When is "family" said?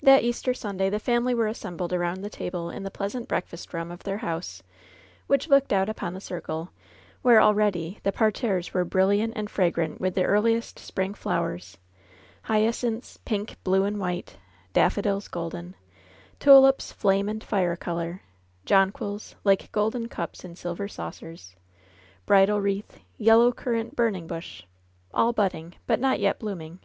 1.00-1.34